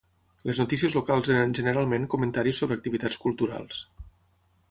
[0.49, 3.83] Les notícies locals eren generalment comentaris sobre activitats culturals.